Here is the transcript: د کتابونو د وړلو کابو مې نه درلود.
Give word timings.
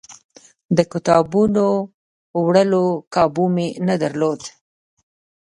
د 0.77 0.79
کتابونو 0.91 1.65
د 1.83 1.87
وړلو 2.45 2.85
کابو 3.15 3.45
مې 3.55 3.67
نه 3.87 3.95
درلود. 4.03 4.41